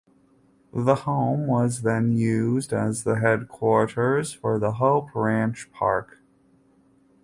The 0.73 0.95
home 0.95 1.45
was 1.45 1.83
then 1.83 2.13
used 2.13 2.73
as 2.73 3.03
the 3.03 3.19
headquarters 3.19 4.33
for 4.33 4.57
the 4.57 4.71
Hope 4.71 5.09
Ranch 5.13 5.71
Park. 5.71 6.17